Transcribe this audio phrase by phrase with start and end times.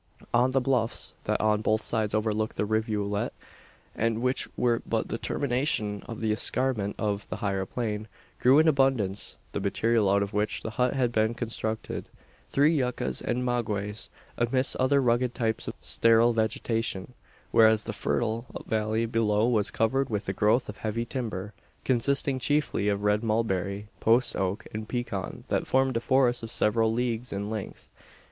[0.33, 3.35] On the bluffs, that on both sides overlooked the rivulet
[3.93, 8.07] and which were but the termination of the escarpment of the higher plain
[8.39, 12.09] grew in abundance the material out of which the hut had been constructed:
[12.51, 14.09] tree yuccas and magueys,
[14.39, 17.13] amidst other rugged types of sterile vegetation;
[17.51, 21.53] whereas the fertile valley below was covered with a growth of heavy timber
[21.85, 26.91] consisting chiefly of red mulberry, post oak, and pecan, that formed a forest of several
[26.91, 27.91] leagues in length.